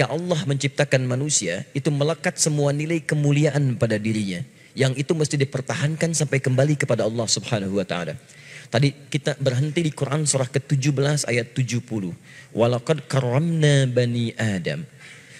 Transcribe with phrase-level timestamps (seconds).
[0.00, 4.40] ketika Allah menciptakan manusia, itu melekat semua nilai kemuliaan pada dirinya.
[4.72, 8.16] Yang itu mesti dipertahankan sampai kembali kepada Allah subhanahu wa ta'ala.
[8.72, 12.16] Tadi kita berhenti di Quran surah ke-17 ayat 70.
[12.56, 14.88] Walaqad karamna bani Adam.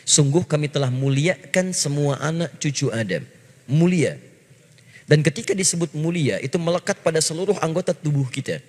[0.04, 3.24] Sungguh kami telah muliakan semua anak cucu Adam.
[3.64, 4.20] Mulia.
[5.08, 8.60] Dan ketika disebut mulia itu melekat pada seluruh anggota tubuh kita.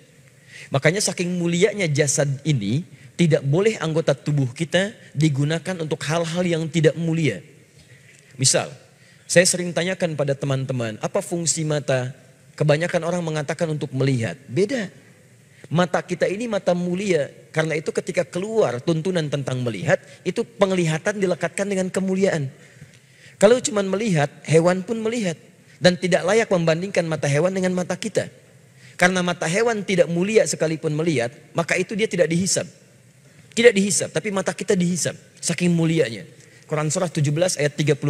[0.72, 2.80] Makanya saking mulianya jasad ini,
[3.16, 7.44] tidak boleh anggota tubuh kita digunakan untuk hal-hal yang tidak mulia.
[8.40, 8.72] Misal,
[9.28, 12.12] saya sering tanyakan pada teman-teman, apa fungsi mata?
[12.52, 14.36] Kebanyakan orang mengatakan untuk melihat.
[14.44, 14.92] Beda.
[15.72, 17.32] Mata kita ini mata mulia.
[17.48, 22.52] Karena itu ketika keluar tuntunan tentang melihat, itu penglihatan dilekatkan dengan kemuliaan.
[23.40, 25.40] Kalau cuma melihat, hewan pun melihat.
[25.80, 28.28] Dan tidak layak membandingkan mata hewan dengan mata kita.
[29.00, 32.68] Karena mata hewan tidak mulia sekalipun melihat, maka itu dia tidak dihisap.
[33.52, 35.12] Tidak dihisap, tapi mata kita dihisap.
[35.40, 36.24] Saking mulianya.
[36.64, 38.00] Quran surah 17 ayat 36.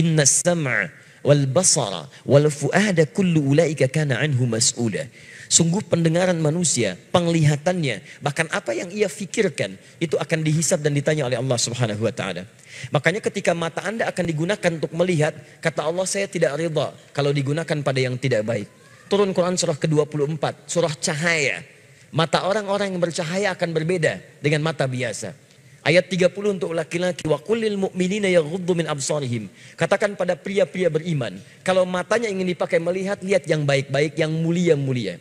[0.00, 0.88] Inna sam'a
[1.26, 5.04] wal basara wal fu'ada kullu ulaika kana anhu mas'ula.
[5.48, 11.40] Sungguh pendengaran manusia, penglihatannya, bahkan apa yang ia fikirkan itu akan dihisap dan ditanya oleh
[11.40, 12.44] Allah Subhanahu wa taala.
[12.92, 15.32] Makanya ketika mata Anda akan digunakan untuk melihat,
[15.64, 18.68] kata Allah saya tidak ridha kalau digunakan pada yang tidak baik.
[19.08, 21.64] Turun Quran surah ke-24, surah cahaya.
[22.08, 25.36] Mata orang-orang yang bercahaya akan berbeda dengan mata biasa.
[25.84, 29.48] Ayat 30 untuk laki-laki wa kullil mu'minina yaghuddu min absarihim.
[29.76, 35.20] Katakan pada pria-pria beriman, kalau matanya ingin dipakai melihat, lihat yang baik-baik, yang mulia-mulia.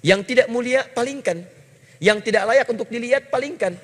[0.00, 1.46] Yang tidak mulia, palingkan.
[2.00, 3.76] Yang tidak layak untuk dilihat, palingkan.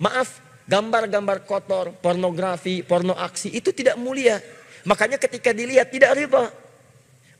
[0.00, 4.40] Maaf, gambar-gambar kotor, pornografi, porno aksi, itu tidak mulia.
[4.88, 6.48] Makanya ketika dilihat tidak riba.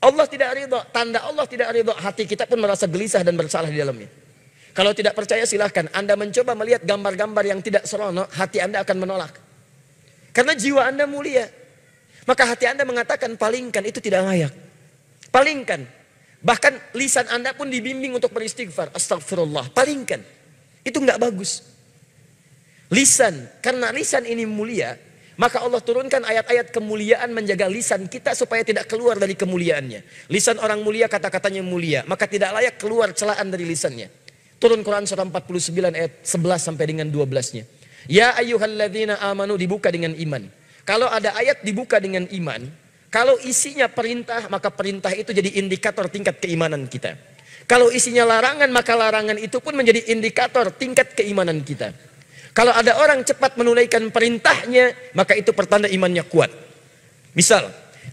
[0.01, 3.77] Allah tidak ridho, tanda Allah tidak ridho, hati kita pun merasa gelisah dan bersalah di
[3.77, 4.20] dalamnya.
[4.71, 9.33] Kalau tidak percaya silahkan, Anda mencoba melihat gambar-gambar yang tidak seronok, hati Anda akan menolak.
[10.31, 11.47] Karena jiwa Anda mulia.
[12.23, 14.53] Maka hati Anda mengatakan palingkan itu tidak layak.
[15.27, 15.83] Palingkan.
[16.39, 18.95] Bahkan lisan Anda pun dibimbing untuk beristighfar.
[18.95, 19.75] Astagfirullah.
[19.75, 20.23] Palingkan.
[20.87, 21.67] Itu nggak bagus.
[22.87, 23.59] Lisan.
[23.59, 24.95] Karena lisan ini mulia.
[25.41, 30.29] Maka Allah turunkan ayat-ayat kemuliaan menjaga lisan kita supaya tidak keluar dari kemuliaannya.
[30.29, 34.20] Lisan orang mulia kata-katanya mulia, maka tidak layak keluar celaan dari lisannya.
[34.61, 37.65] Turun Quran surah 49 ayat 11 sampai dengan 12-nya.
[38.05, 40.45] Ya ayyuhalladzina amanu dibuka dengan iman.
[40.85, 42.69] Kalau ada ayat dibuka dengan iman,
[43.09, 47.17] kalau isinya perintah, maka perintah itu jadi indikator tingkat keimanan kita.
[47.65, 51.91] Kalau isinya larangan, maka larangan itu pun menjadi indikator tingkat keimanan kita.
[52.53, 56.51] Kalau ada orang cepat menunaikan perintahnya, maka itu pertanda imannya kuat.
[57.33, 57.71] Misal,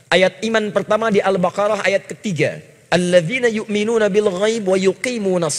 [0.09, 2.57] ayat iman pertama di Al-Baqarah ayat ketiga.
[2.89, 5.51] Alladzina yu'minuna bil ghaib wa yuqimuna.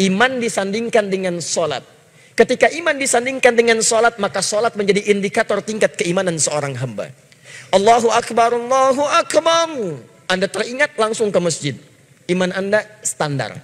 [0.00, 1.84] Iman disandingkan dengan solat.
[2.32, 7.12] Ketika iman disandingkan dengan solat, maka solat menjadi indikator tingkat keimanan seorang hamba.
[7.68, 9.68] Allahu Akbar, Allahu Akbar.
[10.24, 11.76] Anda teringat langsung ke masjid.
[12.32, 13.60] Iman Anda standar.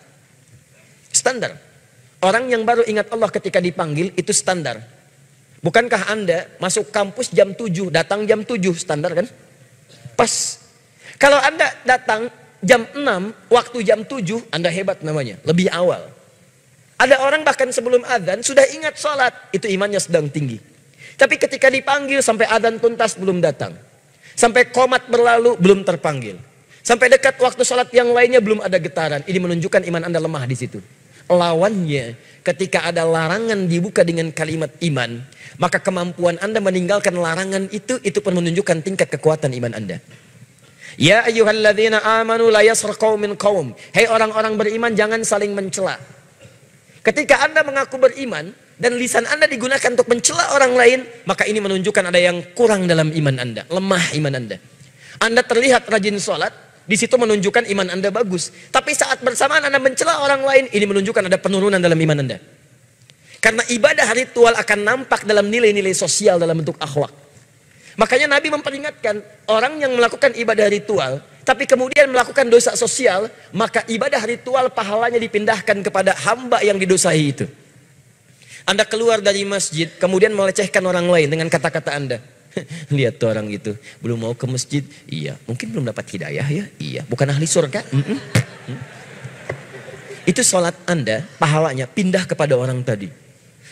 [1.08, 1.56] Standar.
[2.20, 4.82] Orang yang baru ingat Allah ketika dipanggil itu standar.
[5.64, 9.26] Bukankah Anda masuk kampus jam 7, datang jam 7 standar kan?
[10.18, 10.60] Pas.
[11.16, 12.28] Kalau Anda datang
[12.60, 16.15] jam 6, waktu jam 7, Anda hebat namanya, lebih awal.
[16.96, 20.56] Ada orang bahkan sebelum adzan sudah ingat sholat, itu imannya sedang tinggi.
[21.16, 23.76] Tapi ketika dipanggil sampai adzan tuntas belum datang.
[24.36, 26.36] Sampai komat berlalu belum terpanggil.
[26.84, 29.24] Sampai dekat waktu sholat yang lainnya belum ada getaran.
[29.24, 30.78] Ini menunjukkan iman Anda lemah di situ
[31.26, 32.14] lawannya
[32.46, 35.22] ketika ada larangan dibuka dengan kalimat iman,
[35.58, 39.98] maka kemampuan Anda meninggalkan larangan itu itu pun menunjukkan tingkat kekuatan iman Anda.
[40.96, 43.74] Ya ayyuhalladzina amanu la yasr qaumin qaum.
[43.92, 45.98] Hei orang-orang beriman jangan saling mencela.
[47.06, 48.50] Ketika Anda mengaku beriman
[48.82, 53.14] dan lisan Anda digunakan untuk mencela orang lain, maka ini menunjukkan ada yang kurang dalam
[53.14, 54.58] iman Anda, lemah iman Anda.
[55.22, 56.50] Anda terlihat rajin sholat,
[56.82, 58.50] di situ menunjukkan iman Anda bagus.
[58.74, 62.42] Tapi saat bersamaan Anda mencela orang lain, ini menunjukkan ada penurunan dalam iman Anda.
[63.38, 67.14] Karena ibadah ritual akan nampak dalam nilai-nilai sosial dalam bentuk akhlak.
[68.02, 74.18] Makanya Nabi memperingatkan orang yang melakukan ibadah ritual, tapi kemudian melakukan dosa sosial, maka ibadah
[74.26, 77.46] ritual pahalanya dipindahkan kepada hamba yang didosai itu.
[78.66, 82.18] Anda keluar dari masjid, kemudian melecehkan orang lain dengan kata-kata Anda.
[82.98, 85.38] Lihat tuh orang itu, belum mau ke masjid, iya.
[85.46, 87.06] Mungkin belum dapat hidayah ya, iya.
[87.06, 88.18] Bukan ahli surga, mm -mm.
[90.26, 93.06] Itu sholat anda, pahalanya pindah kepada orang tadi.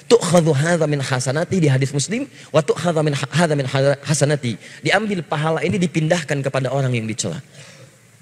[0.04, 3.64] Tu'khadhu hadha min hasanati di hadis muslim, wa tu'khadha min, hadha min
[4.04, 4.60] hasanati.
[4.84, 7.40] Diambil pahala ini dipindahkan kepada orang yang dicela.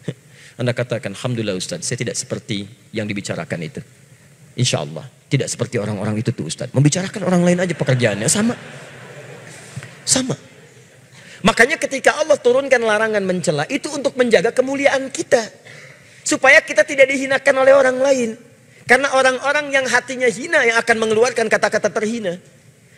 [0.60, 3.80] Anda katakan, Alhamdulillah Ustaz, saya tidak seperti yang dibicarakan itu.
[4.54, 6.70] Insya Allah, tidak seperti orang-orang itu tuh Ustaz.
[6.70, 8.54] Membicarakan orang lain aja pekerjaannya sama.
[10.06, 10.36] Sama.
[11.42, 15.40] Makanya ketika Allah turunkan larangan mencela itu untuk menjaga kemuliaan kita.
[16.22, 18.51] Supaya kita tidak dihinakan oleh orang lain.
[18.87, 22.38] Karena orang-orang yang hatinya hina yang akan mengeluarkan kata-kata terhina.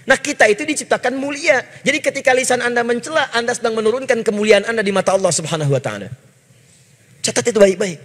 [0.05, 1.65] Nah kita itu diciptakan mulia.
[1.81, 5.81] Jadi ketika lisan anda mencela, anda sedang menurunkan kemuliaan anda di mata Allah subhanahu wa
[5.81, 6.09] ta'ala.
[7.25, 8.01] Catat itu baik-baik.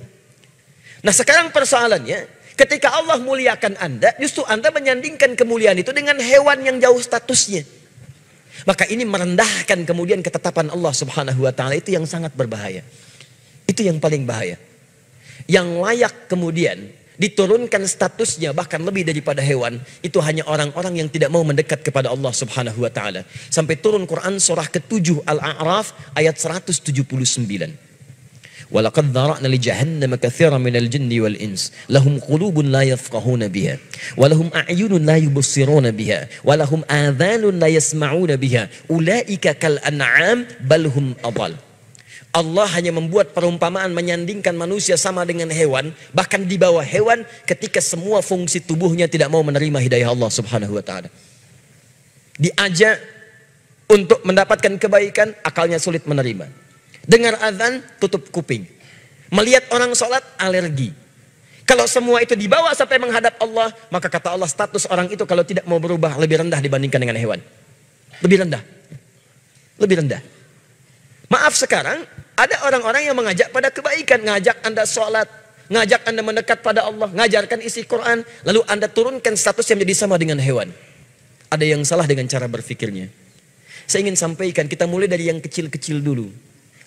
[1.03, 6.79] Nah sekarang persoalannya, ketika Allah muliakan anda, justru anda menyandingkan kemuliaan itu dengan hewan yang
[6.79, 7.67] jauh statusnya.
[8.67, 12.83] Maka ini merendahkan kemudian ketetapan Allah subhanahu wa ta'ala itu yang sangat berbahaya.
[13.67, 14.59] Itu yang paling bahaya.
[15.47, 21.46] Yang layak kemudian diturunkan statusnya bahkan lebih daripada hewan itu hanya orang-orang yang tidak mau
[21.46, 23.22] mendekat kepada Allah Subhanahu wa taala.
[23.50, 27.94] Sampai turun Quran surah ke-7 Al-A'raf ayat 179.
[28.74, 33.78] ولقد ذرأنا لجهنم كثيرا من الجن والإنس لهم قلوب لا يفقهون بها
[34.16, 41.54] ولهم أعين لا يبصرون بها ولهم آذان لا يسمعون بها أولئك كالأنعام بل هم أضل
[42.29, 48.21] Allah hanya membuat perumpamaan menyandingkan manusia sama dengan hewan, bahkan di bawah hewan ketika semua
[48.21, 51.09] fungsi tubuhnya tidak mau menerima hidayah Allah Subhanahu wa taala.
[52.37, 53.01] Diajak
[53.89, 56.45] untuk mendapatkan kebaikan, akalnya sulit menerima.
[57.09, 58.69] Dengar azan, tutup kuping.
[59.33, 60.93] Melihat orang sholat, alergi.
[61.65, 65.65] Kalau semua itu dibawa sampai menghadap Allah, maka kata Allah status orang itu kalau tidak
[65.65, 67.41] mau berubah lebih rendah dibandingkan dengan hewan.
[68.21, 68.61] Lebih rendah.
[69.81, 70.21] Lebih rendah.
[71.29, 72.09] Maaf sekarang,
[72.49, 75.29] ada orang-orang yang mengajak pada kebaikan, ngajak Anda sholat,
[75.69, 80.17] ngajak Anda mendekat pada Allah, ngajarkan isi Quran, lalu Anda turunkan status yang menjadi sama
[80.17, 80.73] dengan hewan.
[81.53, 83.09] Ada yang salah dengan cara berpikirnya.
[83.85, 86.29] Saya ingin sampaikan, kita mulai dari yang kecil-kecil dulu.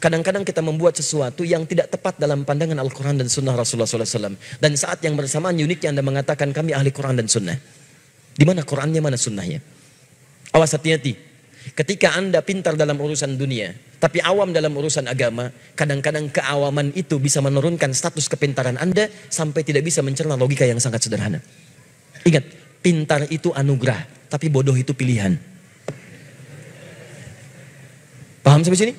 [0.02, 4.34] Kadang-kadang kita membuat sesuatu yang tidak tepat dalam pandangan Al-Quran dan Sunnah Rasulullah SAW.
[4.58, 7.54] Dan saat yang bersamaan uniknya Anda mengatakan kami ahli Quran dan Sunnah.
[8.34, 9.62] Di mana Qurannya, mana Sunnahnya.
[10.50, 11.31] Awas hati-hati.
[11.72, 13.70] Ketika Anda pintar dalam urusan dunia,
[14.02, 19.86] tapi awam dalam urusan agama, kadang-kadang keawaman itu bisa menurunkan status kepintaran Anda sampai tidak
[19.86, 21.38] bisa mencerna logika yang sangat sederhana.
[22.26, 22.44] Ingat,
[22.82, 25.38] pintar itu anugerah, tapi bodoh itu pilihan.
[28.42, 28.94] Paham sampai sini?